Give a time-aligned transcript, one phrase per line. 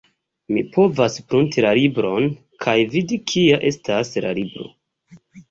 [0.53, 2.31] Mi povas prunti la libron
[2.67, 4.69] kaj vidi kia estas la libro.